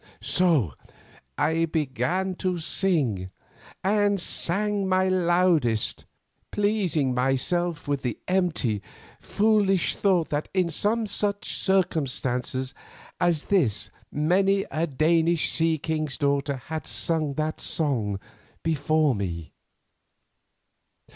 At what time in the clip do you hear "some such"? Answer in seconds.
10.71-11.53